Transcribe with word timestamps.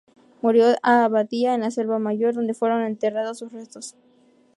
Murió 0.41 0.65
a 0.81 1.05
Abadía 1.05 1.51
de 1.51 1.59
la 1.59 1.69
Selva 1.69 1.99
Mayor, 1.99 2.33
donde 2.33 2.55
fueron 2.55 2.81
enterrados 2.81 3.37
sus 3.37 3.51
restos. 3.51 3.93